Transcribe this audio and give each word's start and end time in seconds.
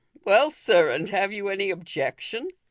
"Well, 0.25 0.49
sir, 0.49 0.89
and 0.89 1.07
have 1.09 1.31
you 1.31 1.47
any 1.49 1.69
objection 1.69 2.47